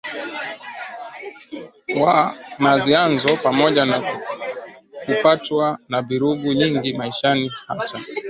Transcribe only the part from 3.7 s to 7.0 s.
na kupatwa na vurugu nyingi